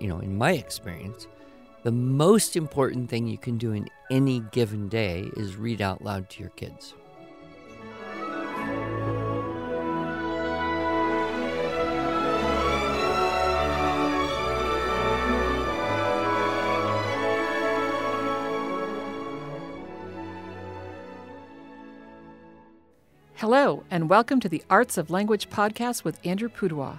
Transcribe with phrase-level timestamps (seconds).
[0.00, 1.26] you know, in my experience,
[1.82, 6.28] the most important thing you can do in any given day is read out loud
[6.30, 6.94] to your kids.
[23.36, 26.98] Hello, and welcome to the Arts of Language podcast with Andrew Pudewa,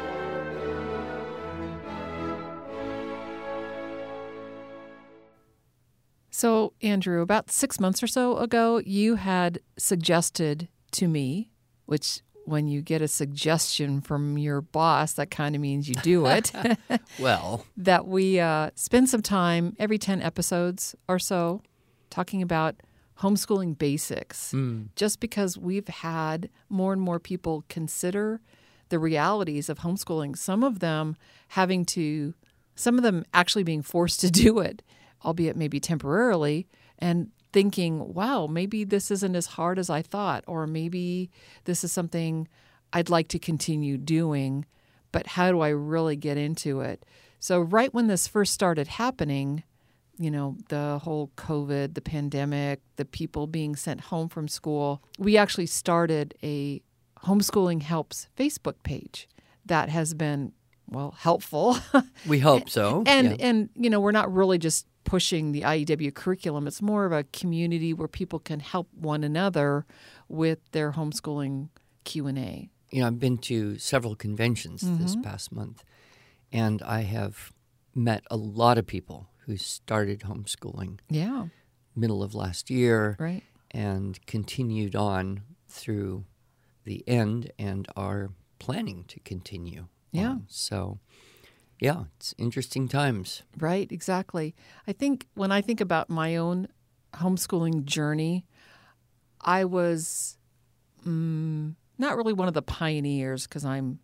[6.41, 11.51] So, Andrew, about six months or so ago, you had suggested to me,
[11.85, 16.25] which when you get a suggestion from your boss, that kind of means you do
[16.25, 16.51] it.
[17.19, 21.61] well, that we uh, spend some time every 10 episodes or so
[22.09, 22.81] talking about
[23.19, 24.87] homeschooling basics, mm.
[24.95, 28.41] just because we've had more and more people consider
[28.89, 31.15] the realities of homeschooling, some of them
[31.49, 32.33] having to,
[32.73, 34.81] some of them actually being forced to do it
[35.23, 36.67] albeit maybe temporarily,
[36.99, 41.29] and thinking, wow, maybe this isn't as hard as I thought, or maybe
[41.65, 42.47] this is something
[42.93, 44.65] I'd like to continue doing,
[45.11, 47.05] but how do I really get into it?
[47.39, 49.63] So, right when this first started happening,
[50.17, 55.37] you know, the whole COVID, the pandemic, the people being sent home from school, we
[55.37, 56.81] actually started a
[57.25, 59.27] Homeschooling Helps Facebook page
[59.65, 60.53] that has been
[60.87, 61.77] well helpful.
[62.27, 63.03] we hope so.
[63.07, 63.45] And yeah.
[63.47, 66.67] and you know, we're not really just pushing the IEW curriculum.
[66.67, 69.85] It's more of a community where people can help one another
[70.29, 71.67] with their homeschooling
[72.05, 72.69] Q&A.
[72.91, 75.03] You know, I've been to several conventions mm-hmm.
[75.03, 75.83] this past month
[76.49, 77.51] and I have
[77.93, 80.99] met a lot of people who started homeschooling.
[81.09, 81.47] Yeah.
[81.93, 83.17] Middle of last year.
[83.19, 83.43] Right.
[83.69, 86.23] And continued on through
[86.85, 88.29] the end and are
[88.59, 89.87] planning to continue.
[90.13, 90.29] Yeah.
[90.29, 90.45] On.
[90.47, 90.99] So
[91.81, 93.41] yeah, it's interesting times.
[93.57, 94.53] Right, exactly.
[94.87, 96.67] I think when I think about my own
[97.15, 98.45] homeschooling journey,
[99.41, 100.37] I was
[101.05, 103.97] mm, not really one of the pioneers because I'm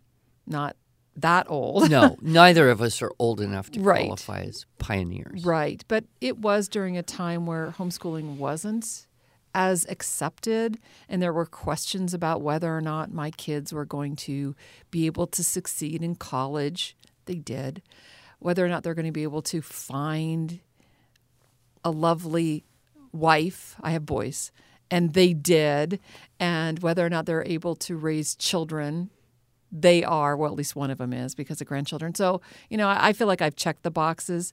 [0.44, 0.76] not
[1.14, 1.88] that old.
[1.88, 4.06] no, neither of us are old enough to right.
[4.06, 5.44] qualify as pioneers.
[5.44, 9.06] Right, but it was during a time where homeschooling wasn't
[9.54, 10.78] as accepted
[11.08, 14.54] and there were questions about whether or not my kids were going to
[14.90, 16.96] be able to succeed in college
[17.28, 17.80] they did,
[18.40, 20.58] whether or not they're going to be able to find
[21.84, 22.64] a lovely
[23.12, 23.76] wife.
[23.80, 24.50] I have boys,
[24.90, 26.00] and they did,
[26.40, 29.10] and whether or not they're able to raise children.
[29.70, 32.14] They are, well, at least one of them is because of grandchildren.
[32.14, 34.52] So, you know, I feel like I've checked the boxes,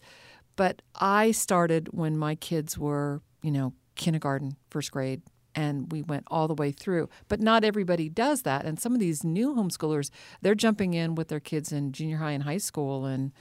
[0.55, 5.21] but I started when my kids were, you know, kindergarten, first grade,
[5.55, 7.09] and we went all the way through.
[7.27, 8.65] But not everybody does that.
[8.65, 10.09] And some of these new homeschoolers,
[10.41, 13.31] they're jumping in with their kids in junior high and high school, and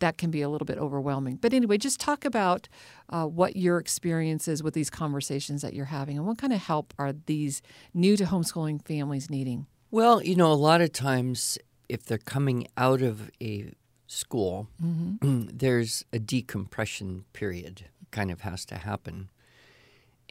[0.00, 1.36] that can be a little bit overwhelming.
[1.36, 2.68] But anyway, just talk about
[3.08, 6.60] uh, what your experience is with these conversations that you're having, and what kind of
[6.60, 7.62] help are these
[7.92, 9.66] new to homeschooling families needing?
[9.90, 13.72] Well, you know, a lot of times if they're coming out of a
[14.06, 15.48] school, mm-hmm.
[15.52, 19.28] there's a decompression period kind of has to happen.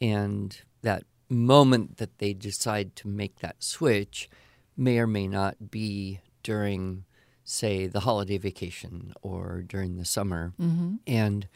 [0.02, 4.30] And that moment that they decide to make that switch
[4.76, 7.06] may or may not be during,
[7.44, 10.54] say, the holiday vacation or during the summer.
[10.60, 10.96] Mm-hmm.
[11.08, 11.48] And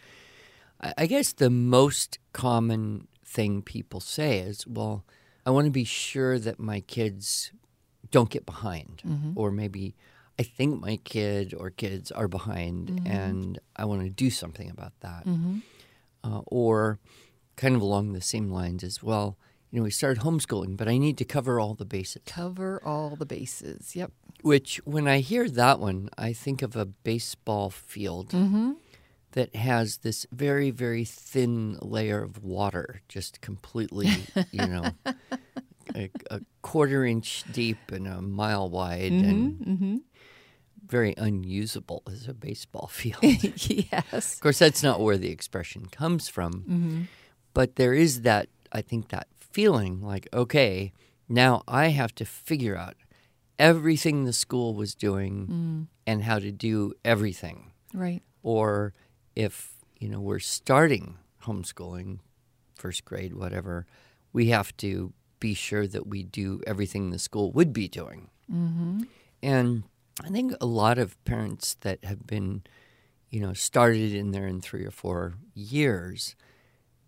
[0.79, 5.03] I guess the most common thing people say is, well,
[5.45, 7.51] I want to be sure that my kids
[8.11, 9.31] don't get behind, mm-hmm.
[9.35, 9.95] or maybe
[10.39, 13.07] I think my kid or kids are behind, mm-hmm.
[13.07, 15.25] and I want to do something about that.
[15.25, 15.59] Mm-hmm.
[16.23, 16.99] Uh, or
[17.55, 19.37] kind of along the same lines as well,
[19.71, 22.21] you know, we started homeschooling, but I need to cover all the bases.
[22.25, 23.95] Cover all the bases.
[23.95, 24.11] Yep.
[24.41, 28.73] Which, when I hear that one, I think of a baseball field mm-hmm.
[29.31, 34.09] that has this very, very thin layer of water, just completely,
[34.51, 34.91] you know,
[35.95, 39.95] a, a, quarter inch deep and a mile wide, mm-hmm, and mm-hmm.
[40.85, 43.19] very unusable as a baseball field.
[43.23, 44.35] yes.
[44.35, 47.01] Of course, that's not where the expression comes from, mm-hmm.
[47.53, 48.47] but there is that.
[48.69, 50.93] I think that feeling like, okay,
[51.27, 52.93] now I have to figure out
[53.57, 55.87] everything the school was doing mm.
[56.05, 57.71] and how to do everything.
[57.91, 58.21] Right.
[58.43, 58.93] Or
[59.35, 62.19] if, you know, we're starting homeschooling,
[62.75, 63.87] first grade, whatever,
[64.31, 68.29] we have to be sure that we do everything the school would be doing.
[68.53, 69.05] Mm-hmm.
[69.41, 69.83] And
[70.23, 72.61] I think a lot of parents that have been,
[73.31, 76.35] you know, started in there in three or four years,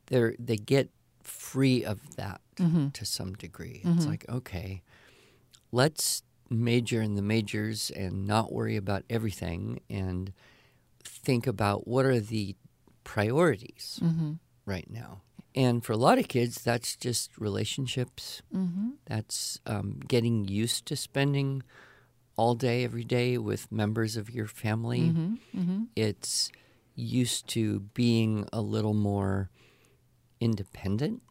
[0.07, 0.89] they they get
[1.29, 2.89] free of that Mm-hmm.
[2.89, 3.81] to some degree.
[3.85, 4.81] It's like, okay,
[5.71, 10.33] let's major in the majors and not worry about everything and
[11.05, 12.55] think about what are the
[13.05, 14.33] priorities Mm-hmm.
[14.65, 15.21] right now.
[15.55, 18.41] And for a lot of kids, that's just relationships.
[18.53, 18.89] Mm-hmm.
[19.05, 21.63] That's um, getting used to spending
[22.35, 25.01] all day, every day with members of your family.
[25.11, 25.59] Mm-hmm.
[25.59, 25.83] Mm-hmm.
[25.95, 26.51] It's
[26.95, 29.49] used to being a little more
[30.39, 31.21] independent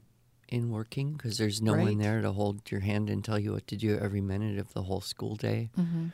[0.48, 1.84] in working because there's no Right.
[1.88, 4.72] one there to hold your hand and tell you what to do every minute of
[4.72, 5.70] the whole school day.
[5.78, 6.06] Mm-hmm.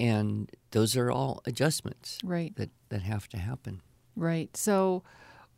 [0.00, 2.54] And those are all adjustments Right.
[2.56, 3.82] that, that have to happen.
[4.14, 4.56] Right.
[4.56, 5.02] So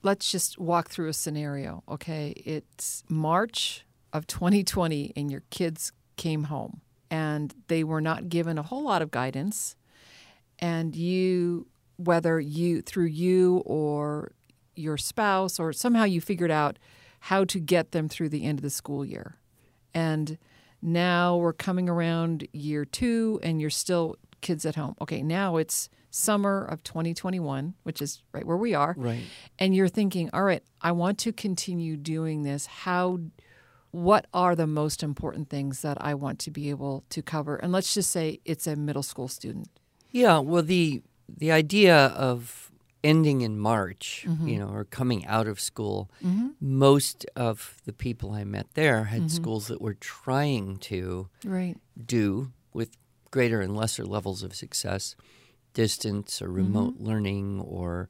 [0.02, 1.82] let's just walk through a scenario.
[1.88, 2.30] Okay.
[2.46, 6.80] It's March of 2020, and your kids came home
[7.10, 9.76] and they were not given a whole lot of guidance.
[10.58, 11.66] And you,
[11.96, 14.32] whether you, through you or
[14.74, 16.78] your spouse, or somehow you figured out
[17.20, 19.36] how to get them through the end of the school year.
[19.92, 20.38] And
[20.82, 24.94] now we're coming around year two, and you're still kids at home.
[25.00, 28.94] Okay, now it's summer of 2021, which is right where we are.
[28.96, 29.22] Right.
[29.58, 32.66] And you're thinking, all right, I want to continue doing this.
[32.66, 33.20] How,
[33.90, 37.56] what are the most important things that I want to be able to cover?
[37.56, 39.68] And let's just say it's a middle school student.
[40.10, 42.69] Yeah, well, the the idea of
[43.02, 44.48] ending in March, mm-hmm.
[44.48, 46.48] you know, or coming out of school, mm-hmm.
[46.60, 49.28] most of the people I met there had mm-hmm.
[49.28, 51.76] schools that were trying to Right.
[52.04, 52.96] do with
[53.30, 55.16] greater and lesser levels of success,
[55.72, 58.08] distance or remote learning, or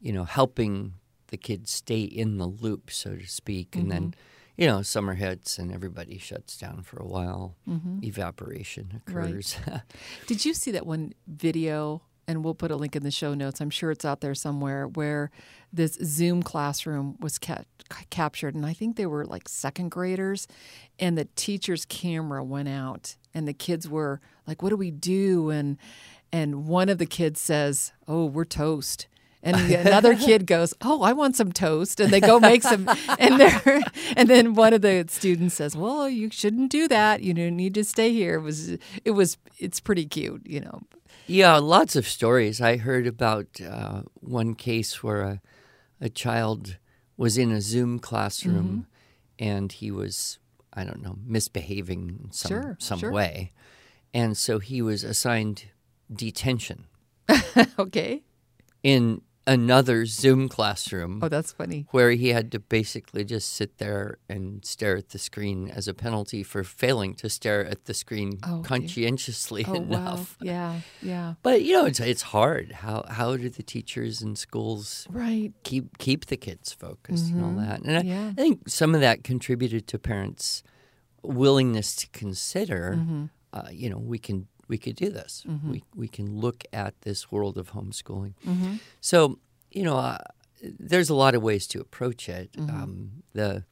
[0.00, 0.94] you know, helping
[1.28, 4.14] the kids stay in the loop, so to speak, and then.
[4.54, 7.56] You know, summer hits and everybody shuts down for a while.
[8.02, 9.30] Evaporation Right.
[9.30, 9.56] occurs.
[10.26, 12.02] Did you see that one video?
[12.28, 13.60] And we'll put a link in the show notes.
[13.60, 15.30] I'm sure it's out there somewhere where
[15.72, 17.64] this Zoom classroom was ca-
[18.10, 18.54] captured.
[18.54, 20.46] And I think they were like second graders.
[20.98, 25.50] And the teacher's camera went out, and the kids were like, What do we do?
[25.50, 25.78] And,
[26.30, 29.08] and one of the kids says, Oh, we're toast.
[29.42, 32.88] And another kid goes, "Oh, I want some toast," and they go make some.
[33.18, 33.82] And they
[34.16, 37.22] and then one of the students says, "Well, you shouldn't do that.
[37.22, 38.70] You know, need to stay here." It was
[39.04, 40.82] it was it's pretty cute, you know.
[41.26, 42.60] Yeah, lots of stories.
[42.60, 45.40] I heard about uh, one case where a,
[46.00, 46.76] a child
[47.16, 48.86] was in a Zoom classroom
[49.38, 50.38] and he was,
[50.72, 53.12] I don't know, misbehaving in some, Sure, some sure.
[53.12, 53.52] way.
[54.12, 55.66] And so he was assigned
[56.12, 56.86] detention
[57.78, 58.22] okay.
[58.82, 61.86] in another Zoom classroom Oh, that's funny.
[61.90, 65.94] where he had to basically just sit there and stare at the screen as a
[65.94, 69.82] penalty for failing to stare at the screen Oh, conscientiously Oh, wow.
[69.82, 70.36] enough.
[70.42, 71.34] Yeah, yeah.
[71.42, 72.72] But you know, it's it's hard.
[72.72, 75.52] How how do the teachers and schools Right.
[75.64, 77.80] keep keep the kids focused and all that?
[77.82, 78.28] And I, Yeah.
[78.30, 80.62] I think some of that contributed to parents'
[81.22, 83.28] willingness to consider.
[83.52, 85.32] Uh, you know, we can we could do this.
[85.72, 88.34] We we can look at this world of homeschooling.
[89.00, 89.18] So
[89.76, 90.18] you know, uh,
[90.90, 92.48] there's a lot of ways to approach it.
[92.76, 93.64] Um, the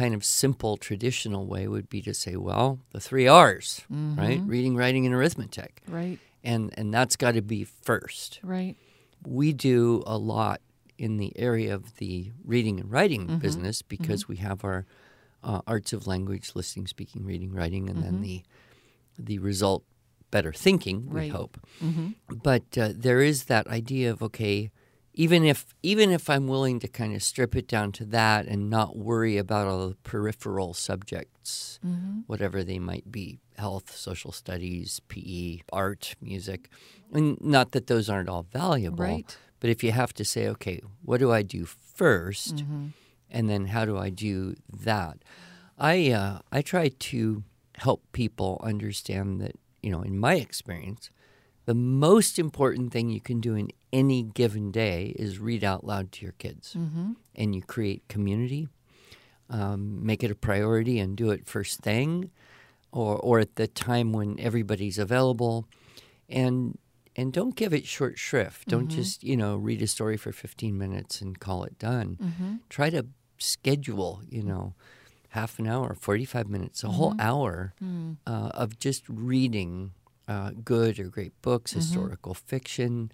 [0.00, 3.68] kind of simple traditional way would be to say, well, the three R's,
[4.22, 4.42] right?
[4.54, 6.18] Reading, writing, and arithmetic Right.
[6.52, 8.30] and and that's got to be first.
[8.42, 8.74] Right.
[9.40, 10.60] We do a lot
[10.98, 13.38] in the area of the reading and writing Mm-hmm.
[13.46, 14.80] business because we have our
[15.48, 18.36] uh, arts of language, listening, speaking, reading, writing, and then the
[19.28, 19.82] the result,
[20.30, 21.08] better thinking.
[21.10, 22.08] We hope, Mm-hmm.
[22.42, 24.70] but uh, there is that idea of okay.
[25.18, 28.68] Even if even if I'm willing to kind of strip it down to that and
[28.68, 32.20] not worry about all the peripheral subjects, Mm-hmm.
[32.26, 36.68] whatever they might be health, social studies, PE, art, music.
[37.12, 39.04] And not that those aren't all valuable.
[39.04, 39.36] Right.
[39.60, 41.64] But if you have to say, okay, what do I do
[41.98, 42.86] 1st Mm-hmm.
[43.30, 45.18] And then how do I do that?
[45.78, 47.42] I, uh, I try to
[47.78, 49.56] help people understand that,
[49.86, 51.10] you know, in my experience,
[51.66, 56.10] the most important thing you can do in any given day is read out loud
[56.10, 56.74] to your kids.
[56.76, 57.12] Mm-hmm.
[57.36, 58.66] And you create community,
[59.48, 62.32] um, make it a priority and do it first thing
[62.90, 65.68] or, or at the time when everybody's available.
[66.28, 66.76] And,
[67.14, 68.66] and don't give it short shrift.
[68.66, 72.18] Don't just, you know, read a story for 15 minutes and call it done.
[72.20, 72.54] Mm-hmm.
[72.70, 73.06] Try to
[73.38, 74.74] schedule, you know,
[75.30, 77.74] half an hour, 45 minutes, a whole hour
[78.26, 79.92] uh, of just reading
[80.28, 83.10] uh, good or great books, historical fiction,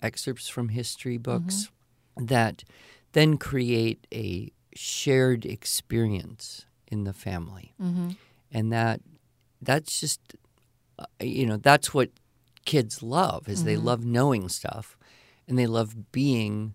[0.00, 1.70] excerpts from history books
[2.16, 2.64] that
[3.12, 8.10] then create a shared experience in the family, Mm-hmm.
[8.52, 9.00] and that
[9.60, 10.20] that's just
[10.98, 12.10] uh, you know that's what
[12.64, 13.84] kids love is they Mhm.
[13.84, 14.96] love knowing stuff,
[15.48, 16.74] and they love being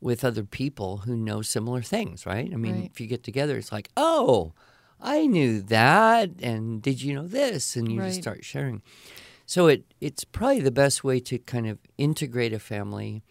[0.00, 2.26] with other people who know similar things.
[2.26, 2.50] Right?
[2.52, 2.90] I mean, Right.
[2.92, 4.52] if you get together, it's like, oh,
[5.00, 7.76] I knew that, and did you know this?
[7.76, 8.82] And you just start sharing.
[9.46, 13.22] So it it's probably the best way to kind of integrate a family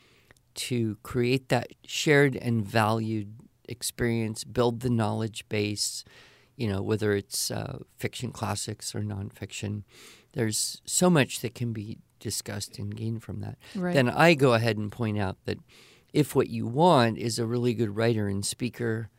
[0.55, 3.33] to create that shared and valued
[3.69, 6.03] experience, build the knowledge base,
[6.57, 9.83] you know, whether it's uh, fiction classics or nonfiction.
[10.33, 13.57] There's so much that can be discussed and gained from that.
[13.75, 13.93] Right.
[13.93, 15.59] Then I go ahead and point out that
[16.13, 19.09] if what you want is a really good writer and speaker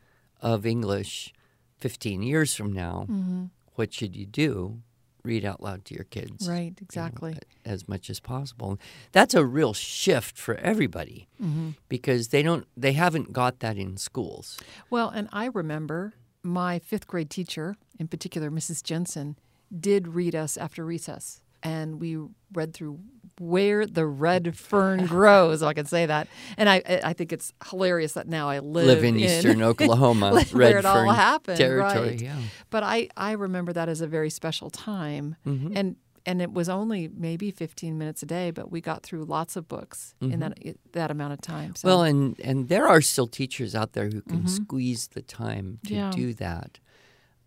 [0.41, 1.33] of English
[1.79, 3.45] 15 years from now, mm-hmm.
[3.75, 4.81] what should you do?
[5.23, 6.63] Read out loud to your kids Right.
[6.63, 7.37] you know, Exactly.
[7.63, 8.79] as much as possible.
[9.11, 11.69] That's a real shift for everybody Mm-hmm.
[11.89, 14.57] because they don't they haven't got that in schools.
[14.89, 18.81] Well, and I remember my fifth grade teacher, in particular, Mrs.
[18.83, 19.37] Jensen,
[19.79, 21.41] did read us after recess.
[21.63, 22.17] And we
[22.53, 22.99] read through
[23.39, 26.27] Where the Red Fern Grows, if I can say that.
[26.57, 30.45] And I I think it's hilarious that now I live, Live in eastern Oklahoma, where
[30.73, 32.09] Red it all happened, territory.
[32.09, 32.21] right.
[32.21, 32.37] Yeah.
[32.69, 35.35] But I, I remember that as a very special time.
[35.45, 35.73] Mhm.
[35.75, 39.55] And and it was only maybe 15 minutes a day, but we got through lots
[39.55, 40.53] of books in that
[40.93, 41.75] that amount of time.
[41.75, 41.87] So Mm-hmm.
[41.87, 44.49] Well, and and there are still teachers out there who can Mhm.
[44.49, 46.11] squeeze the time to Yeah.
[46.11, 46.79] do that.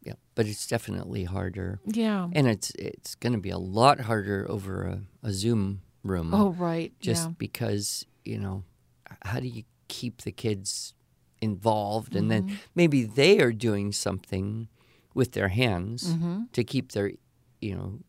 [0.04, 2.28] Yeah, but it's definitely harder, yeah.
[2.32, 6.34] and it's it's going to be a lot harder over a, a Zoom room.
[6.34, 6.92] Oh, right.
[7.00, 7.34] just yeah.
[7.38, 8.64] because you know,
[9.22, 10.94] how do you keep the kids
[11.40, 12.56] involved, and then Mhm.
[12.74, 14.68] maybe they are doing something
[15.14, 16.50] with their hands Mhm.
[16.52, 17.12] to keep their
[17.60, 18.00] you know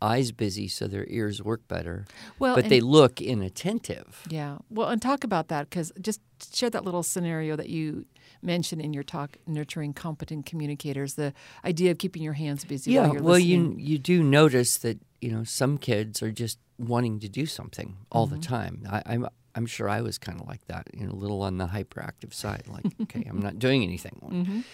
[0.00, 2.04] eyes busy so their ears work better,
[2.38, 4.26] Well, but and- they look inattentive.
[4.28, 4.58] Yeah.
[4.68, 6.20] Well, and talk about that because just
[6.54, 8.04] share that little scenario that you
[8.42, 11.14] mentioned in your talk, nurturing competent communicators.
[11.14, 11.32] The
[11.64, 12.92] idea of keeping your hands busy.
[12.92, 13.78] Yeah, while you're well, listening.
[13.78, 17.96] you you do notice that you know some kids are just wanting to do something
[18.10, 18.34] all Mm-hmm.
[18.36, 18.82] the time.
[18.90, 21.58] I, I'm I'm sure I was kind of like that, you know, a little on
[21.58, 22.64] the hyperactive side.
[22.66, 24.16] Like, okay, I'm not doing anything.
[24.22, 24.64] Mhm.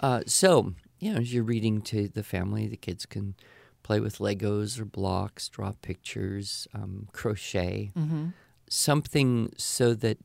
[0.00, 3.34] Uh, so you know, as you're reading to the family, the kids can
[3.82, 8.32] play with Legos or blocks, draw pictures, um, crochet, Mhm.
[8.68, 10.18] something so that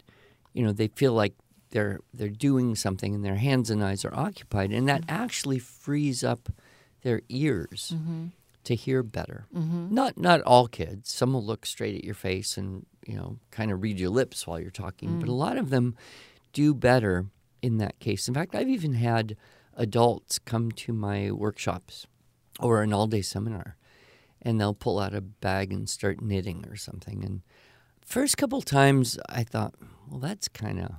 [0.54, 1.34] you know they feel like
[1.74, 6.24] they're they're doing something and their hands and eyes are occupied, and that actually frees
[6.24, 6.50] up
[7.02, 8.32] their ears Mhm.
[8.64, 9.46] to hear better.
[9.54, 9.92] Mhm.
[9.92, 11.10] Not not all kids.
[11.12, 14.48] Some will look straight at your face and you know kind of read your lips
[14.48, 15.96] while you're talking, but a lot of them
[16.54, 17.26] do better
[17.62, 18.28] in that case.
[18.28, 19.36] In fact, I've even had
[19.76, 22.06] adults come to my workshops
[22.60, 23.76] or an all-day seminar
[24.42, 27.42] and they'll pull out a bag and start knitting or something and
[28.06, 29.74] first couple times I thought,
[30.08, 30.92] well that's kind of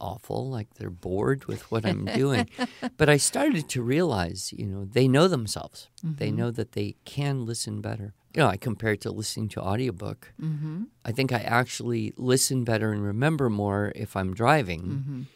[0.00, 2.48] awful like they're bored with what I'm doing.
[2.96, 5.88] but I started to realize, you know, they know themselves.
[6.02, 8.14] They know that they can listen better.
[8.34, 10.32] You know, I compare it to listening to audiobook.
[10.40, 10.86] Mhm.
[11.04, 15.26] I think I actually listen better and remember more if I'm driving Mhm.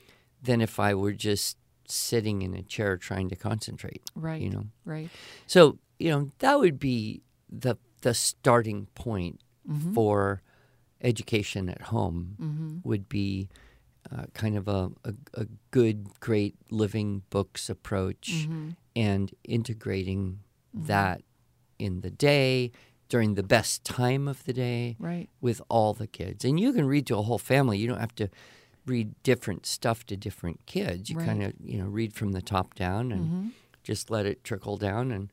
[0.43, 1.57] than if I were just
[1.89, 4.03] sitting in a chair trying to concentrate.
[4.15, 4.41] Right.
[4.43, 5.11] You know, Right.
[5.47, 9.93] so you know that would be the the starting point Mhm.
[9.95, 10.41] for
[11.03, 12.37] education at home.
[12.41, 12.85] Mhm.
[12.85, 13.49] Would be
[14.15, 18.77] uh, kind of a, a, a good, great living books approach Mhm.
[18.97, 20.41] and integrating
[20.75, 21.23] that
[21.79, 22.73] in the day
[23.09, 25.29] during the best time of the day Right.
[25.41, 26.45] with all the kids.
[26.45, 27.79] And you can read to a whole family.
[27.79, 28.29] You don't have to
[28.87, 31.11] read different stuff to different kids.
[31.11, 31.27] You Right.
[31.27, 33.51] kind of, you know, read from the top down and Mhm.
[33.83, 35.33] just let it trickle down and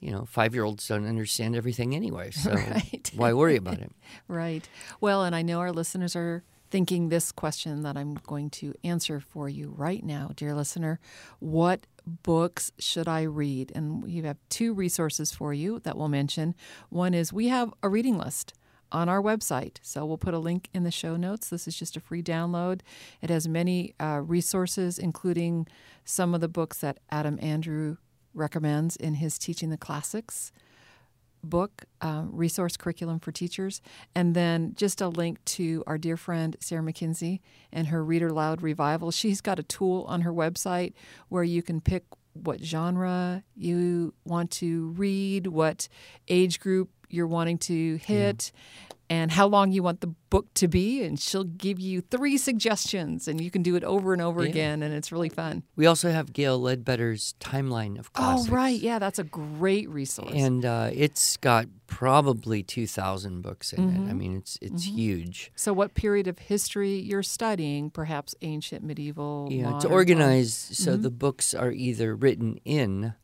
[0.00, 3.10] you know, 5-year-olds don't understand everything anyway, so Right.
[3.16, 3.90] why worry about it?
[4.28, 4.68] Right.
[5.00, 9.20] Well, and I know our listeners are thinking this question that I'm going to answer
[9.20, 11.00] for you right now, dear listener.
[11.38, 13.72] What books should I read?
[13.74, 16.54] And we have two resources for you that we'll mention.
[16.90, 18.54] One is we have a reading list
[18.90, 19.76] on our website.
[19.82, 21.48] So we'll put a link in the show notes.
[21.48, 22.80] This is just a free download.
[23.20, 25.66] It has many uh, resources, including
[26.04, 27.98] some of the books that Adam Andrews
[28.34, 30.52] recommends in his Teaching the Classics
[31.42, 33.80] book, uh, resource curriculum for teachers,
[34.14, 37.40] and then just a link to our dear friend Sarah Mackenzie
[37.72, 39.10] and her Read-Aloud Revival.
[39.10, 40.92] She's got a tool on her website
[41.28, 45.88] where you can pick what genre you want to read, what
[46.28, 48.52] age group you're wanting to hit.
[49.10, 51.02] And how long you want the book to be.
[51.02, 54.50] And she'll give you three suggestions, and you can do it over and over Yeah.
[54.50, 54.82] again.
[54.82, 55.62] And it's really fun.
[55.76, 58.50] We also have Gail Ledbetter's timeline of classics.
[58.50, 58.78] Oh, right.
[58.78, 60.32] Yeah, that's a great resource.
[60.34, 64.06] And uh, it's got probably 2,000 books in Mm-hmm.
[64.06, 64.10] it.
[64.10, 65.50] I mean, it's it's huge.
[65.56, 67.90] so, what period of history you're studying?
[67.90, 69.48] Perhaps ancient, medieval?
[69.50, 71.02] Yeah, it's modern, organized so Mm-hmm.
[71.02, 73.14] the books are either written in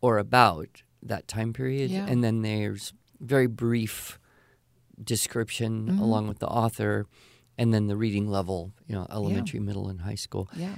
[0.00, 2.06] or about that time period, Yeah.
[2.08, 4.18] and then there's very brief
[5.04, 5.98] description Mm-hmm.
[6.00, 7.06] along with the author,
[7.58, 10.48] and then the reading level, you know, elementary, middle, and high school.
[10.54, 10.74] Yeah.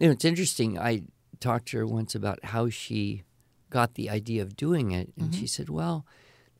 [0.00, 0.78] You know, it's interesting.
[0.78, 1.02] I
[1.40, 3.22] talked to her once about how she
[3.70, 5.40] got the idea of doing it, and Mm-hmm.
[5.40, 6.04] she said, "Well,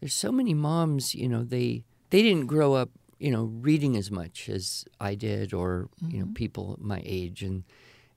[0.01, 1.15] there's so many moms.
[1.15, 5.53] You know, they they didn't grow up, you know, reading as much as I did,
[5.53, 7.65] or you know, people my age, and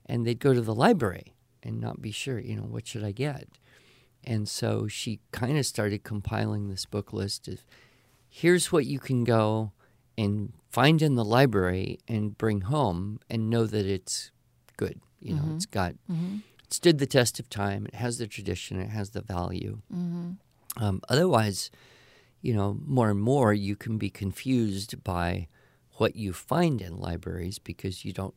[0.06, 3.12] and they'd go to the library and not be sure, you know, what should I
[3.12, 3.48] get."
[4.24, 7.64] And so she kind of started compiling this book list of
[8.28, 9.72] here's what you can go
[10.16, 14.30] and find in the library and bring home and know that it's
[14.76, 15.00] good.
[15.20, 17.86] You know, it's got it stood the test of time.
[17.86, 18.80] It has the tradition.
[18.80, 19.80] It has the value.
[19.90, 21.70] Um, otherwise,
[22.40, 25.48] you know, more and more you can be confused by
[25.94, 28.34] what you find in libraries because you don't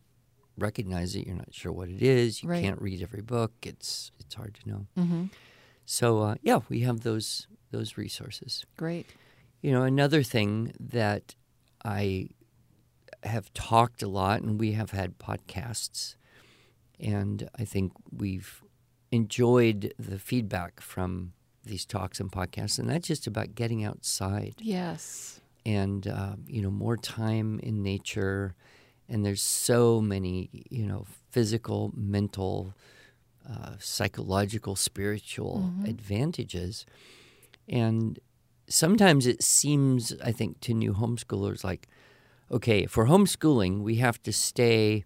[0.58, 1.28] recognize it.
[1.28, 2.42] You're not sure what it is.
[2.42, 2.64] You Right.
[2.64, 3.52] can't read every book.
[3.64, 4.88] It's it's hard to know.
[4.98, 5.26] Mm-hmm.
[5.86, 8.66] So uh, yeah, we have those those resources.
[8.78, 9.06] Great.
[9.62, 11.36] You know, another thing that
[11.86, 12.30] I
[13.24, 16.16] have talked a lot, and we have had podcasts,
[17.00, 18.64] and I think we've
[19.12, 25.42] enjoyed the feedback from these talks and podcasts, and that's just about getting outside Yes.
[25.64, 28.56] and uh, you know more time in nature.
[29.08, 32.74] And there's so many, you know, physical, mental,
[33.48, 36.86] uh, psychological, spiritual advantages.
[37.68, 38.18] And
[38.72, 41.88] sometimes it seems, I think, to new homeschoolers like,
[42.52, 45.06] okay, for homeschooling, we have to stay,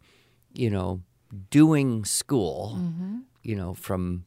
[0.54, 1.02] you know,
[1.50, 3.20] doing school, mm-hmm.
[3.44, 4.26] you know, from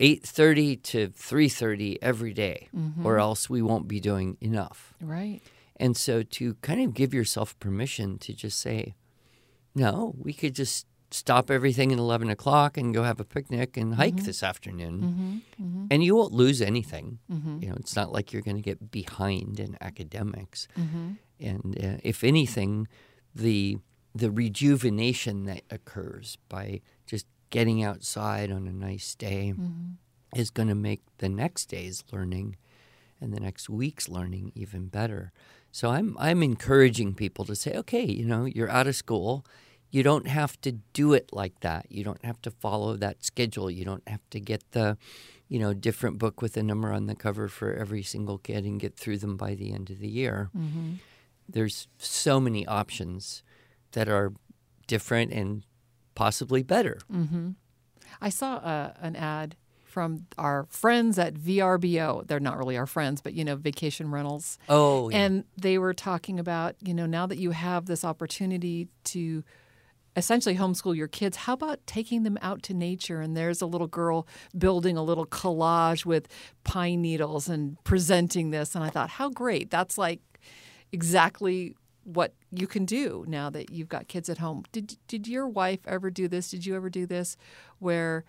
[0.00, 3.06] 8.30 to 3.30 every day, mm-hmm.
[3.06, 4.94] or else we won't be doing enough.
[5.00, 5.40] Right.
[5.76, 8.94] And so to kind of give yourself permission to just say,
[9.74, 13.94] no, we could just stop everything at 11 o'clock and go have a picnic and
[13.94, 14.24] hike mm-hmm.
[14.24, 15.00] this afternoon.
[15.00, 15.64] Mm-hmm.
[15.64, 15.86] Mm-hmm.
[15.90, 17.18] And you won't lose anything.
[17.60, 20.68] You know, it's not like you're going to get behind in academics.
[21.40, 22.88] And uh, if anything,
[23.34, 23.78] the
[24.14, 29.54] the rejuvenation that occurs by just getting outside on a nice day
[30.36, 32.56] is going to make the next day's learning
[33.20, 35.32] and the next week's learning even better.
[35.70, 39.46] So I'm I'm encouraging people to say, okay, you know, you're out of school.
[39.92, 41.86] You don't have to do it like that.
[41.90, 43.70] You don't have to follow that schedule.
[43.70, 44.96] You don't have to get the,
[45.48, 48.80] you know, different book with a number on the cover for every single kid and
[48.80, 50.50] get through them by the end of the year.
[51.46, 53.42] There's so many options
[53.92, 54.32] that are
[54.86, 55.62] different and
[56.14, 56.98] possibly better.
[58.20, 62.26] I saw uh, an ad from our friends at VRBO.
[62.26, 64.58] They're not really our friends, but you know, vacation rentals.
[64.70, 65.18] Oh, yeah.
[65.18, 69.44] And they were talking about, you know, now that you have this opportunity to
[70.16, 73.20] essentially homeschool your kids, how about taking them out to nature?
[73.20, 76.28] And there's a little girl building a little collage with
[76.64, 78.74] pine needles and presenting this.
[78.74, 79.70] And I thought, how great.
[79.70, 80.20] That's like
[80.92, 84.64] exactly what you can do now that you've got kids at home.
[84.72, 86.50] Did did your wife ever do this?
[86.50, 87.36] Did you ever do this
[87.78, 88.24] where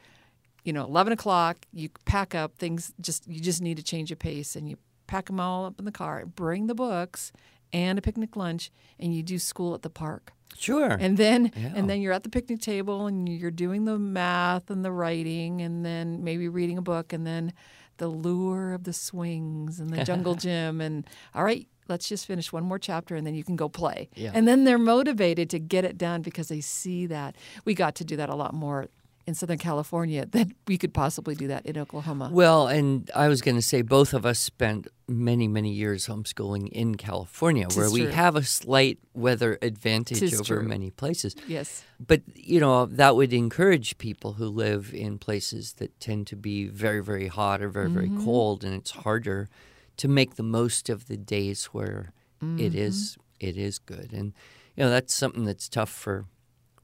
[0.63, 2.93] you know, eleven o'clock, you pack up things.
[3.02, 5.86] Just you just need to change a pace, and you pack them all up in
[5.86, 6.26] the car.
[6.26, 7.32] Bring the books
[7.72, 10.34] and a picnic lunch, and you do school at the park.
[10.57, 10.91] Sure.
[10.99, 11.73] And then Yeah.
[11.75, 15.61] and then you're at the picnic table, and you're doing the math and the writing,
[15.61, 17.53] and then maybe reading a book, and then
[17.97, 21.67] the lure of the swings and the jungle gym, and all right.
[21.89, 24.09] Let's just finish one more chapter and then you can go play.
[24.15, 24.31] Yeah.
[24.33, 27.35] And then they're motivated to get it done because they see that.
[27.65, 28.87] We got to do that a lot more
[29.25, 32.29] in Southern California than we could possibly do that in Oklahoma.
[32.31, 36.69] Well, and I was going to say both of us spent many, many years homeschooling
[36.69, 40.63] in California, where we have a slight weather advantage Tis over true.
[40.67, 41.36] many places.
[41.47, 41.83] yes.
[42.05, 46.67] But, you know, that would encourage people who live in places that tend to be
[46.67, 48.25] very, very hot or very, very Mm-hmm.
[48.25, 49.49] cold, and it's harder
[49.97, 52.12] to make the most of the days where
[52.43, 52.59] Mm-hmm.
[52.59, 54.12] it is it is good.
[54.12, 54.33] And,
[54.75, 56.25] you know, that's something that's tough for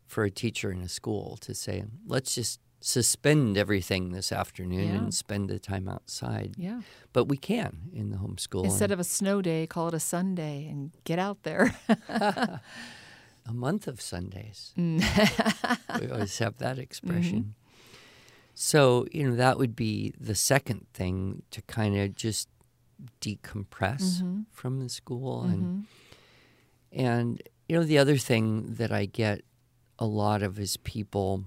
[0.10, 4.96] for a teacher in a school to say, let's just suspend everything this afternoon Yeah.
[4.96, 6.56] and spend the time outside.
[6.58, 6.82] Yeah.
[7.14, 8.64] But we can in the homeschool.
[8.66, 11.76] Instead of a snow day, call it a Sunday and get out there.
[12.10, 12.60] a
[13.54, 14.74] month of Sundays.
[14.78, 15.04] Mm.
[16.02, 17.40] we always have that expression.
[17.40, 17.84] Mm-hmm.
[18.56, 22.50] So, you know, that would be the second thing to kind of just
[23.22, 25.86] decompress from the school and
[26.92, 29.42] and you know the other thing that I get
[30.00, 31.44] a lot of his people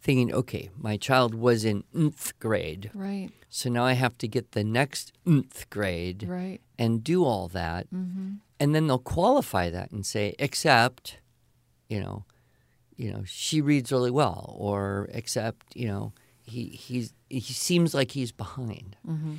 [0.00, 3.30] thinking, okay, my child was in nth grade, Right.
[3.48, 6.60] so now I have to get the next nth grade Right.
[6.78, 8.34] and do all that, Mm-hmm.
[8.60, 11.18] and then they'll qualify that and say, except,
[11.88, 12.24] you know,
[12.96, 16.12] you know, she reads really well, or except, you know,
[16.42, 19.36] he he's he seems like he's behind, Mm-hmm.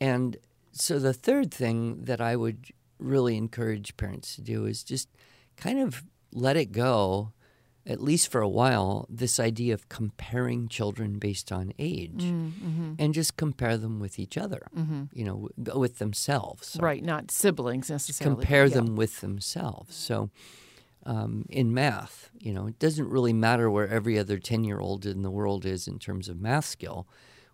[0.00, 0.36] and
[0.72, 2.66] so the third thing that I would
[2.98, 5.08] really encourage parents to do is just
[5.56, 6.02] kind of
[6.32, 7.32] let it go,
[7.86, 12.92] at least for a while, this idea of comparing children based on age Mm-hmm.
[12.98, 15.04] and just compare them with each other, Mm-hmm.
[15.12, 16.68] you know, with themselves.
[16.68, 17.02] So Right.
[17.02, 18.36] Not siblings necessarily.
[18.36, 18.74] compare yeah.
[18.74, 19.96] them with themselves.
[19.96, 20.30] So
[21.06, 25.06] um, in math, you know, it doesn't really matter where every other 10 year old
[25.06, 27.06] in the world is in terms of math skill.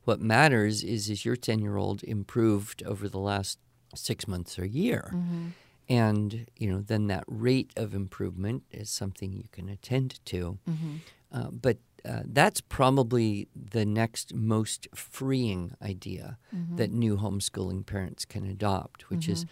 [0.04, 3.58] What matters is is your 10 year old improved over the last
[3.94, 5.12] six months or year?
[5.14, 5.46] Mm-hmm.
[5.88, 10.58] And, you know, then that rate of improvement is something you can attend to.
[10.68, 10.96] Mm-hmm.
[11.32, 16.76] Uh, but uh, that's probably the next most freeing idea Mm-hmm.
[16.76, 19.44] that new homeschooling parents can adopt, which is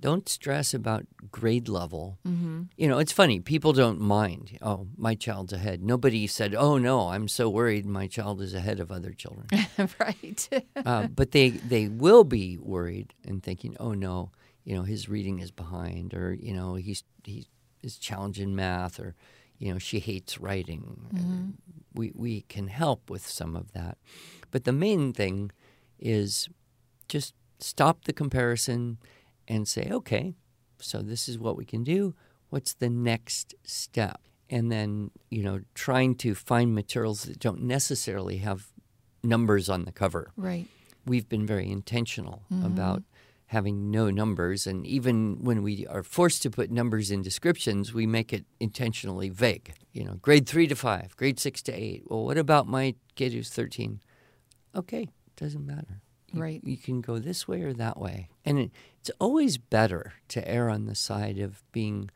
[0.00, 2.18] don't stress about grade level.
[2.26, 2.62] Mm-hmm.
[2.76, 5.82] You know, it's funny, people don't mind, oh, my child's ahead.
[5.82, 9.46] Nobody said, oh, no, I'm so worried my child is ahead of other children.
[10.00, 10.48] right.
[10.84, 14.32] uh, but they, they will be worried and thinking, oh, no,
[14.64, 17.46] you know, his reading is behind, or, you know, he's, he
[17.82, 19.14] is challenging math, or,
[19.58, 21.08] you know, she hates writing.
[21.14, 21.16] Mm-hmm.
[21.16, 21.58] And
[21.94, 23.98] we, we can help with some of that.
[24.50, 25.50] But the main thing
[25.98, 26.48] is
[27.08, 28.98] just stop the comparison
[29.48, 30.34] and say, okay,
[30.78, 32.14] so this is what we can do.
[32.50, 34.20] What's the next step?
[34.50, 38.68] And then, you know, trying to find materials that don't necessarily have
[39.22, 40.32] numbers on the cover.
[40.36, 40.66] right.
[41.04, 42.64] We've been very intentional mm-hmm.
[42.64, 43.02] about
[43.52, 44.66] having no numbers.
[44.66, 49.28] And even when we are forced to put numbers in descriptions, we make it intentionally
[49.28, 49.74] vague.
[49.92, 52.04] You know, grade three to five, grade six to eight.
[52.06, 54.00] Well, what about my kid who's 13?
[54.74, 56.00] Okay, doesn't matter.
[56.28, 56.60] You, Right.
[56.64, 58.30] You can go this way or that way.
[58.44, 62.10] And it, it's always better to err on the side of being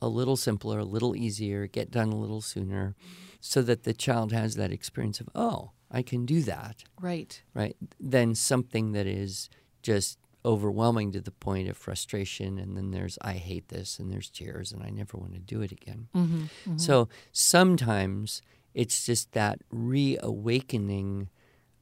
[0.00, 2.94] a little simpler, a little easier, get done a little sooner,
[3.40, 7.42] so that the child has that experience of, oh, I can do that Right.
[7.52, 7.76] right?
[8.00, 9.50] Than something that is
[9.82, 12.58] just overwhelming to the point of frustration.
[12.58, 15.60] And then there's, I hate this, and there's tears, and I never want to do
[15.62, 16.08] it again.
[16.14, 16.76] Mm-hmm.
[16.76, 18.42] So sometimes
[18.74, 21.28] it's just that reawakening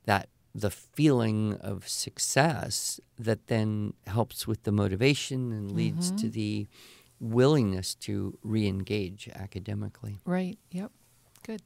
[0.05, 6.67] that the feeling of success that then helps with the motivation and leads to the
[7.21, 10.19] willingness to re-engage academically.
[10.25, 10.59] Right.
[10.71, 10.93] Yep.
[11.43, 11.63] Good.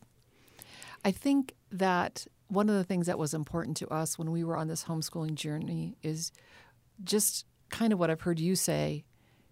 [1.05, 4.57] I think that one of the things that was important to us when we were
[4.57, 6.33] on this homeschooling journey is
[7.05, 9.05] just kind of what I've heard you say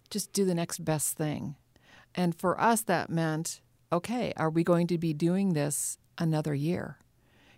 [0.09, 1.55] just do the next best thing.
[2.15, 6.99] And for us, that meant okay, are we going to be doing this another year?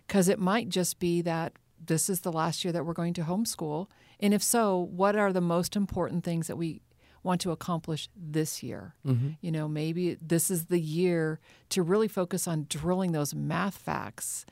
[0.06, 1.52] Because it might just be that
[1.84, 3.88] this is the last year that we're going to homeschool.
[4.18, 6.80] And if so, what are the most important things that we
[7.22, 8.94] want to accomplish this year?
[9.06, 9.30] Mm-hmm.
[9.40, 11.38] You know, maybe this is the year
[11.70, 14.46] to really focus on drilling those math facts.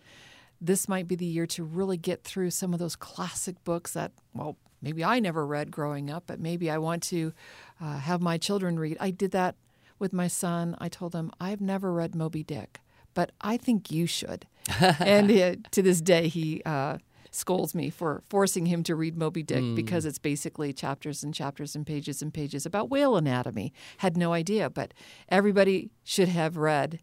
[0.61, 4.13] This might be the year to really get through some of those classic books that,
[4.35, 7.33] well, maybe I never read growing up, but maybe I want to
[7.81, 8.97] uh, have my children read.
[9.01, 9.57] I did that
[9.99, 10.77] with my son.
[10.79, 12.81] I told him, I've never read Moby Dick,
[13.15, 14.47] but I think you should.
[14.81, 16.99] and uh, to this day, he uh,
[17.31, 21.77] scolds me for forcing him to read Moby Dick because it's basically chapters and chapters
[21.77, 23.73] and pages and pages about whale anatomy.
[23.99, 24.93] Had no idea, but
[25.29, 27.01] everybody should have read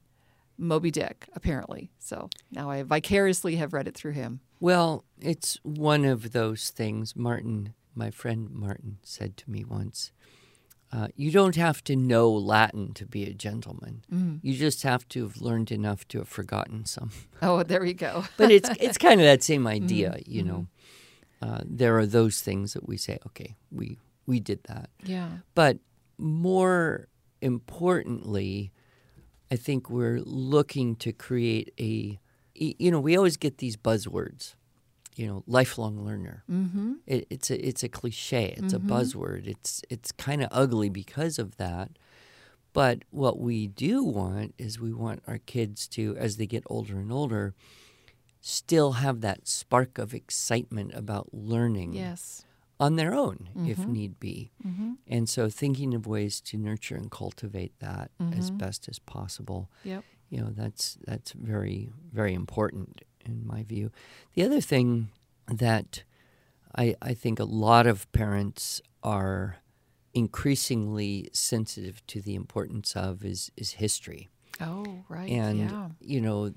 [0.57, 1.91] Moby Dick, apparently.
[1.99, 4.41] So now I vicariously have read it through him.
[4.59, 7.15] Well, it's one of those things.
[7.15, 10.11] Martin, my friend Martin, said to me once
[10.91, 14.03] uh, You don't have to know Latin to be a gentleman.
[14.41, 17.11] You just have to have learned enough to have forgotten some.
[17.41, 18.25] Oh, there you go.
[18.37, 20.67] But it's, it's kind of that same idea, you know.
[21.41, 24.89] Uh, there are those things that we say, okay, we, we did that.
[25.03, 25.29] yeah.
[25.53, 25.77] But
[26.17, 27.07] more
[27.41, 28.71] importantly,
[29.51, 32.19] I think we're looking to create a,
[32.55, 34.55] you know, we always get these buzzwords,
[35.17, 36.43] you know, lifelong learner.
[36.49, 36.93] Mm-hmm.
[37.05, 38.53] It, it's a it's a cliche.
[38.57, 39.47] It's a buzzword.
[39.47, 41.89] It's it's kind of ugly because of that.
[42.73, 46.99] But what we do want is we want our kids to, as they get older
[46.99, 47.55] and older,
[48.41, 52.45] still have that spark of excitement about learning Yes.
[52.79, 53.87] on their own if Mhm.
[53.87, 54.51] need be.
[54.65, 54.93] Mm-hmm.
[55.07, 58.57] And so thinking of ways to nurture and cultivate that as Mhm.
[58.59, 60.03] best as possible, Yep.
[60.29, 63.91] you know, that's that's very very important in my view.
[64.33, 65.09] The other thing
[65.47, 66.03] that
[66.75, 69.57] I, I think a lot of parents are
[70.13, 74.29] increasingly sensitive to the importance of is, is history.
[74.59, 75.29] Oh, right.
[75.29, 75.87] And, yeah.
[75.99, 76.51] you know,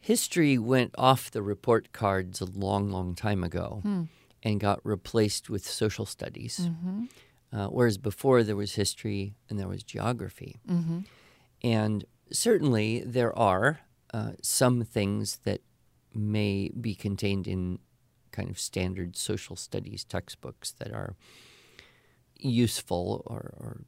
[0.00, 4.02] history went off the report cards a long, long time ago Hmm.
[4.42, 6.60] and got replaced with social studies.
[6.62, 7.04] Mm-hmm.
[7.52, 10.58] Uh, whereas before there was history and there was geography.
[10.66, 11.00] Mm-hmm.
[11.62, 13.80] And certainly there are
[14.14, 15.60] uh, some things that
[16.14, 17.78] may be contained in
[18.30, 21.14] kind of standard social studies textbooks that are
[22.38, 23.80] useful or, or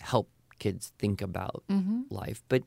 [0.00, 0.28] help
[0.58, 2.02] kids think about Mm-hmm.
[2.10, 2.42] life.
[2.48, 2.62] But,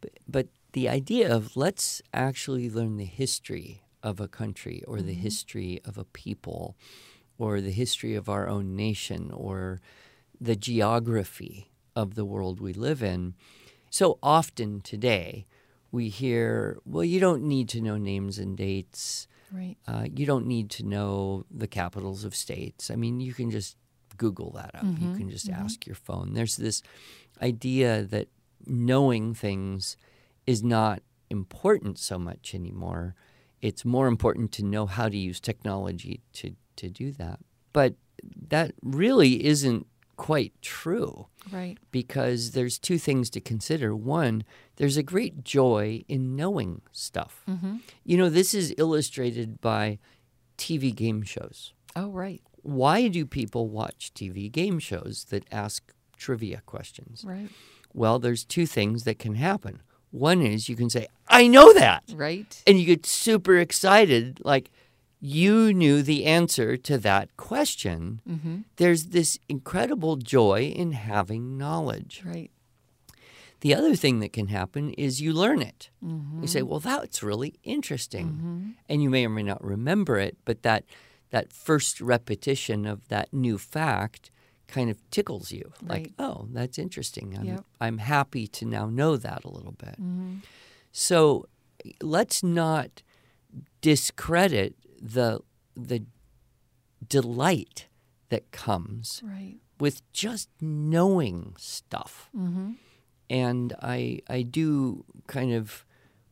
[0.00, 5.14] but but the idea of let's actually learn the history of a country or the
[5.14, 6.76] history of a people
[7.38, 9.80] or the history of our own nation or
[10.40, 13.34] the geography of the world we live in.
[13.90, 15.46] So often today
[15.94, 19.28] we hear, well, you don't need to know names and dates.
[19.52, 19.76] Right.
[19.86, 22.90] Uh, you don't need to know the capitals of states.
[22.90, 23.76] I mean, you can just
[24.16, 24.84] Google that up.
[25.02, 25.56] You Mhm, can just mhm.
[25.64, 26.34] ask your phone.
[26.34, 26.82] There's this
[27.40, 28.28] idea that
[28.66, 29.96] knowing things
[30.46, 33.14] is not important so much anymore.
[33.62, 37.38] It's more important to know how to use technology to, to do that.
[37.72, 37.94] But
[38.48, 41.76] that really isn't quite true Right.
[41.90, 43.94] because there's two things to consider.
[43.96, 44.44] One,
[44.76, 47.42] there's a great joy in knowing stuff.
[47.48, 47.76] Mm-hmm.
[48.04, 49.98] You know, this is illustrated by
[50.58, 51.72] TV game shows.
[51.96, 52.42] Oh, right.
[52.62, 57.24] Why do people watch TV game shows that ask trivia questions?
[57.26, 57.48] Right.
[57.92, 59.82] Well, there's two things that can happen.
[60.10, 62.04] One is you can say, I know that.
[62.14, 62.62] Right.
[62.66, 64.70] And you get super excited, like
[65.20, 68.20] you knew the answer to that question.
[68.28, 68.58] Mm-hmm.
[68.76, 72.22] There's this incredible joy in having knowledge.
[72.24, 72.50] Right.
[73.64, 75.88] The other thing that can happen is you learn it.
[76.04, 76.42] Mm-hmm.
[76.42, 78.26] You say, well, that's really interesting.
[78.28, 78.70] Mm-hmm.
[78.90, 80.84] And you may or may not remember it, but that,
[81.30, 84.30] that first repetition of that new fact
[84.68, 85.72] kind of tickles you.
[85.82, 87.36] Like, oh, that's interesting.
[87.38, 87.64] I'm, Yep.
[87.80, 89.96] I'm happy to now know that a little bit.
[90.00, 90.36] Mm-hmm.
[90.92, 91.46] So
[92.02, 93.02] let's not
[93.80, 95.40] discredit the,
[95.74, 96.04] the
[97.06, 97.86] delight
[98.28, 99.56] that comes Right.
[99.80, 102.72] with just knowing stuff Mm-hmm.
[103.30, 105.84] And I I do kind of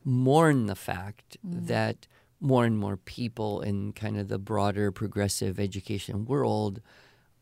[0.03, 2.07] mourn the fact that
[2.39, 6.81] more and more people in kind of the broader progressive education world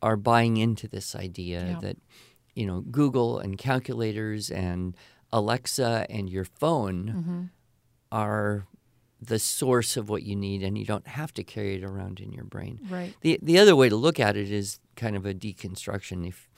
[0.01, 1.79] are buying into this idea Yeah.
[1.79, 1.97] that
[2.55, 4.95] you know Google and calculators and
[5.33, 7.41] Alexa and your phone Mm-hmm.
[8.11, 8.67] are
[9.23, 12.31] the source of what you need and you don't have to carry it around in
[12.33, 12.79] your brain.
[12.89, 13.13] Right.
[13.21, 16.27] The the other way to look at it is kind of a deconstruction.
[16.27, 16.49] If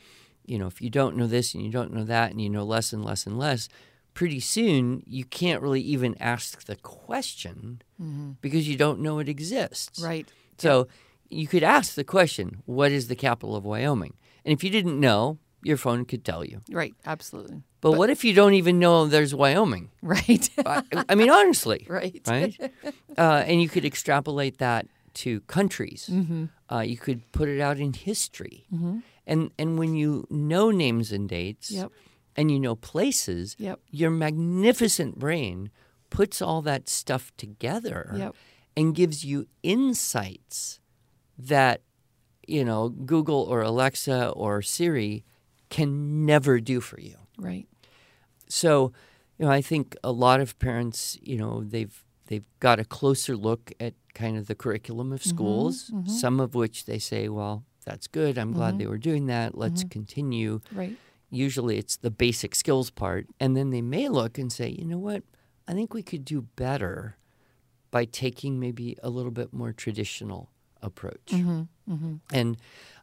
[0.46, 2.64] you know, if you don't know this and you don't know that and you know
[2.64, 3.70] less and less and less,
[4.14, 8.32] pretty soon you can't really even ask the question Mm-hmm.
[8.42, 10.02] because you don't know it exists.
[10.04, 10.28] Right.
[10.58, 10.88] So
[11.30, 14.16] you could ask the question, what is the capital of Wyoming?
[14.44, 16.60] And if you didn't know, your phone could tell you.
[16.70, 16.94] Right.
[17.06, 17.64] Absolutely.
[17.80, 19.90] But, But- what if you don't even know there's Wyoming?
[20.02, 20.50] Right.
[20.66, 22.20] I, I mean, honestly, right.
[22.28, 22.56] right?
[23.18, 26.10] Uh, and you could extrapolate that to countries.
[26.12, 26.46] Mm-hmm.
[26.70, 28.66] Uh, you could put it out in history.
[28.74, 29.00] Mm-hmm.
[29.26, 31.92] And and when you know names and dates Yep.
[32.36, 33.80] and you know places, Yep.
[33.92, 35.70] your magnificent brain
[36.10, 38.36] puts all that stuff together Yep.
[38.78, 40.80] and gives you insights
[41.38, 41.82] that
[42.48, 45.24] you know Google or Alexa or Siri
[45.70, 47.16] can never do for you.
[47.38, 47.68] Right.
[48.48, 48.92] So,
[49.40, 53.36] you know, I think a lot of parents, you know, they've they've got a closer
[53.36, 55.90] look at kind of the curriculum of schools.
[55.92, 56.10] mhm.
[56.10, 58.38] Some of which they say, well, that's good.
[58.38, 58.78] I'm glad Mhm.
[58.80, 59.58] they were doing that.
[59.58, 60.62] Let's continue.
[60.72, 60.98] Right.
[61.30, 65.00] Usually, it's the basic skills part, and then they may look and say, you know
[65.00, 65.24] what?
[65.68, 67.18] I think we could do better
[67.92, 70.50] by taking maybe a little bit more traditional
[70.82, 71.28] approach.
[71.28, 71.62] Mm-hmm.
[71.92, 72.16] Mm-hmm.
[72.32, 72.58] And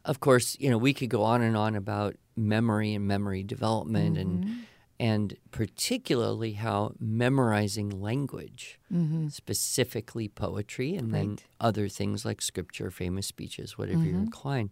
[0.05, 4.17] of course, you know, we could go on and on about memory and memory development
[4.17, 4.53] and Mm-hmm.
[5.01, 9.29] And particularly how memorizing language, Mm-hmm.
[9.29, 14.25] specifically poetry, and then other things like scripture, famous speeches, whatever you're Mhm.
[14.25, 14.69] inclined.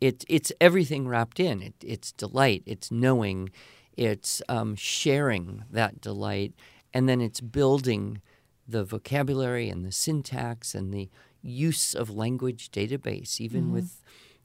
[0.00, 1.62] It, it's everything wrapped in.
[1.62, 3.50] It, it's delight, it's knowing,
[3.96, 6.52] it's um, sharing that delight,
[6.92, 8.20] and then it's building
[8.68, 11.08] the vocabulary and the syntax and the
[11.40, 13.72] use of language database, even Mhm.
[13.72, 14.02] with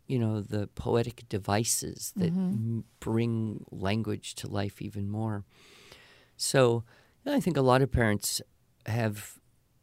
[0.08, 2.52] you know the poetic devices that Mhm.
[2.54, 5.44] m- bring language to life even more.
[6.38, 6.84] So
[7.26, 8.42] I think a lot of parents
[8.86, 9.40] have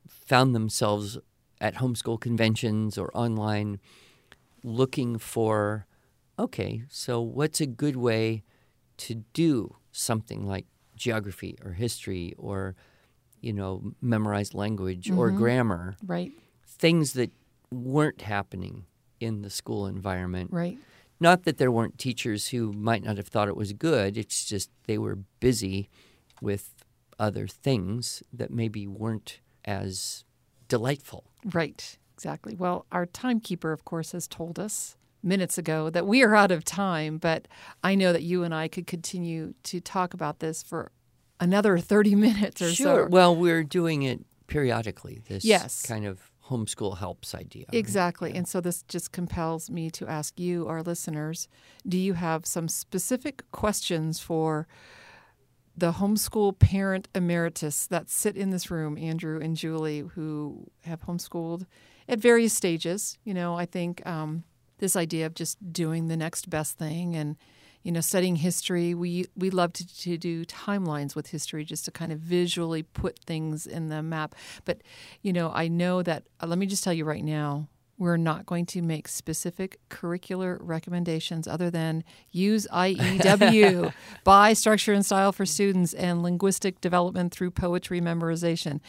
[0.09, 1.19] found themselves
[1.61, 3.81] at homeschool conventions or online
[4.63, 5.87] looking for
[6.39, 8.43] okay, so what's a good way
[8.97, 12.75] to do something like geography or history or
[13.41, 15.37] you know memorize language or Mhm.
[15.37, 16.33] grammar Right.
[16.67, 17.31] things that
[17.71, 18.87] weren't happening
[19.21, 20.51] in the school environment.
[20.53, 20.79] Right.
[21.21, 24.71] Not that there weren't teachers who might not have thought it was good, it's just
[24.87, 25.89] they were busy
[26.43, 26.75] with
[27.19, 30.25] other things that maybe weren't as
[30.69, 31.25] delightful.
[31.53, 31.97] Right.
[32.15, 32.55] Exactly.
[32.57, 36.65] Well, our timekeeper, of course, has told us minutes ago that we are out of
[36.65, 37.49] time, but
[37.83, 40.91] I know that you and I could continue to talk about this for
[41.41, 43.05] another 30 minutes or sure.
[43.05, 43.09] so.
[43.11, 45.83] Well, we're doing it periodically, this Yes.
[45.83, 47.67] kind of homeschool helps idea.
[47.73, 48.35] Exactly.
[48.35, 51.49] And so this just compels me to ask you, our listeners,
[51.89, 54.67] do you have some specific questions for
[55.77, 61.67] the homeschool parent emeritus that sit in this room, Andrew and Julie, who have homeschooled
[62.09, 63.19] at various stages?
[63.25, 64.45] You know, I think um,
[64.79, 67.37] this idea of just doing the next best thing and
[67.85, 71.93] you know studying history we we love to, to do timelines with history just to
[71.93, 74.83] kind of visually put things in the map but
[75.23, 78.45] you know i know that uh, let me just tell you right now we're not
[78.45, 83.93] going to make specific curricular recommendations other than use IEW
[84.25, 88.81] by structure and style for students and linguistic development through poetry memorization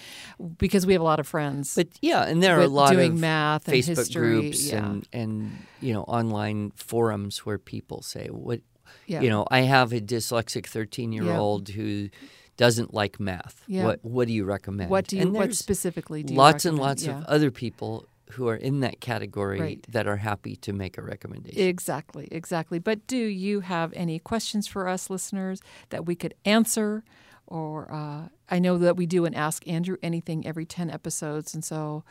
[0.57, 3.13] because we have a lot of friends But yeah, and there are a lot doing
[3.13, 4.85] of math and Facebook history, groups yeah.
[4.85, 8.61] and and you know online forums where people say what
[9.07, 9.21] yeah.
[9.21, 12.09] you know I have a dyslexic 13 year old who
[12.57, 13.63] doesn't like math.
[13.67, 13.85] Yeah.
[13.85, 14.89] What what do you recommend?
[14.89, 17.17] what do you And what specifically do you lots and lots Yeah.
[17.19, 19.85] of other people who are in that category Right.
[19.89, 21.61] that are happy to make a recommendation.
[21.61, 22.79] Exactly, exactly.
[22.79, 27.03] But do you have any questions for us listeners that we could answer?
[27.47, 31.53] Or uh, I know that we do an Ask Andrew Anything every 10 episodes.
[31.53, 32.03] And so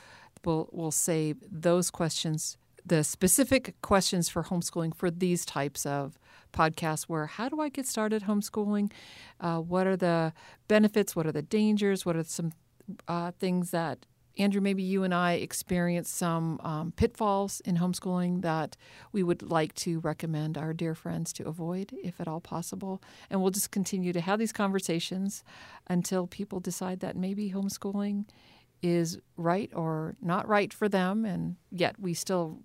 [0.45, 6.19] we'll, we'll save those questions, the specific questions for homeschooling for these types of
[6.53, 8.93] podcasts where how do I get started homeschooling?
[9.41, 10.33] Uh, what are the
[10.69, 11.17] benefits?
[11.17, 12.05] What are the dangers?
[12.05, 12.53] What are some
[13.09, 18.77] uh, things that Andrew, maybe you and I experienced some um, pitfalls in homeschooling that
[19.13, 23.01] we would like to recommend our dear friends to avoid, if at all possible.
[23.31, 25.45] And we'll just continue to have these conversations
[25.87, 28.25] until people decide that maybe homeschooling
[28.83, 31.25] is right or not right for them.
[31.25, 32.59] And yet, we still,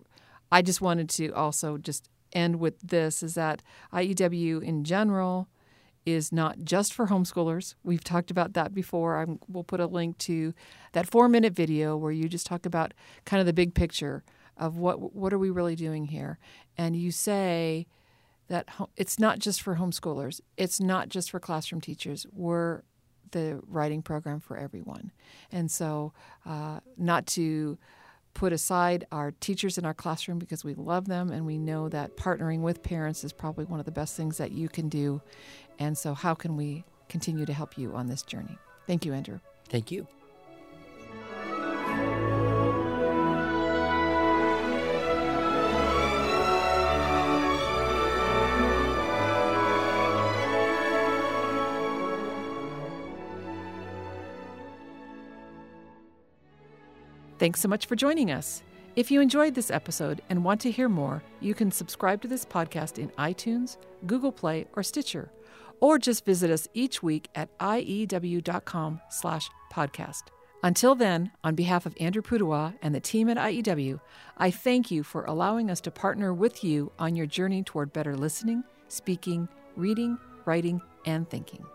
[0.51, 3.61] I just wanted to also just end with this is that
[3.93, 5.47] IEW in general
[6.05, 7.75] is not just for homeschoolers.
[7.83, 9.17] We've talked about that before.
[9.17, 10.53] I'm, we'll put a link to
[10.93, 12.93] that four minute video where you just talk about
[13.25, 14.23] kind of the big picture
[14.57, 16.37] of what what are we really doing here,
[16.77, 17.87] and you say
[18.47, 20.41] that it's not just for homeschoolers.
[20.57, 22.25] It's not just for classroom teachers.
[22.33, 22.81] We're
[23.31, 25.11] the writing program for everyone,
[25.49, 26.11] and so
[26.45, 27.77] uh, not to
[28.39, 32.15] put aside our teachers in our classroom because we love them and we know that
[32.15, 35.21] partnering with parents is probably one of the best things that you can do.
[35.77, 38.57] And so, how can we continue to help you on this journey?
[38.87, 39.41] Thank you, Andrew.
[39.67, 40.07] Thank you.
[57.49, 58.61] Thanks so much for joining us.
[58.95, 62.45] If you enjoyed this episode and want to hear more, you can subscribe to this
[62.45, 65.31] podcast in iTunes, Google Play, or Stitcher,
[65.79, 70.25] or just visit us each week at iew.com slash podcast.
[70.61, 73.99] Until then, on behalf of Andrew Pudewa and the team at IEW,
[74.37, 78.15] I thank you for allowing us to partner with you on your journey toward better
[78.15, 81.65] listening, speaking, reading, writing, and thinking.